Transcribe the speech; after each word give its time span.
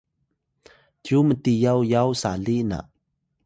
cyu 1.03 1.19
mtiyaw 1.27 1.79
yaw 1.91 2.09
sali 2.21 2.57
na 2.69 2.79